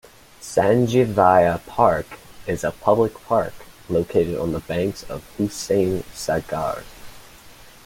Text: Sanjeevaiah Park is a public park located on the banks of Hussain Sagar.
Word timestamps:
Sanjeevaiah 0.41 1.63
Park 1.67 2.07
is 2.47 2.63
a 2.63 2.71
public 2.71 3.13
park 3.25 3.53
located 3.87 4.35
on 4.35 4.51
the 4.51 4.59
banks 4.61 5.03
of 5.03 5.23
Hussain 5.37 6.03
Sagar. 6.15 6.81